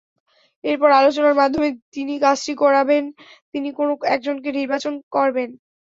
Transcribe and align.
এরপর 0.63 0.89
আলোচনার 0.93 1.39
মাধ্যমে 1.41 1.69
যিনি 1.95 2.13
কাজটি 2.23 2.53
করাবেন 2.63 3.03
তিনি 3.53 3.69
কোনো 3.79 3.91
একজনকে 4.11 4.49
নির্বাচন 4.59 4.93
করবেন। 5.15 5.49